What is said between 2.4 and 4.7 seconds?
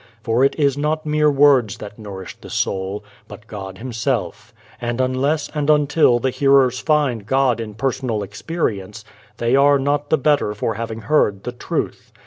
the soul, but God Himself,